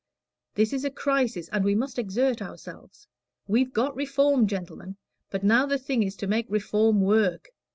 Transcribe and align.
This 0.55 0.73
is 0.73 0.83
a 0.83 0.89
crisis, 0.89 1.47
and 1.49 1.63
we 1.63 1.75
must 1.75 1.99
exert 1.99 2.41
ourselves. 2.41 3.07
We've 3.47 3.71
got 3.71 3.95
Reform, 3.95 4.47
gentlemen, 4.47 4.97
but 5.29 5.43
now 5.43 5.67
the 5.67 5.77
thing 5.77 6.01
is 6.01 6.15
to 6.15 6.27
make 6.27 6.49
Reform 6.49 7.01
work. 7.01 7.49